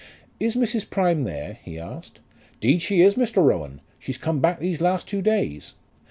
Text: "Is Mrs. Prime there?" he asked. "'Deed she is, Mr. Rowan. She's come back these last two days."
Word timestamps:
"Is 0.39 0.55
Mrs. 0.55 0.89
Prime 0.89 1.25
there?" 1.25 1.59
he 1.61 1.77
asked. 1.77 2.21
"'Deed 2.59 2.81
she 2.81 3.01
is, 3.03 3.13
Mr. 3.13 3.37
Rowan. 3.45 3.81
She's 3.99 4.17
come 4.17 4.39
back 4.39 4.57
these 4.57 4.81
last 4.81 5.07
two 5.07 5.21
days." 5.21 5.75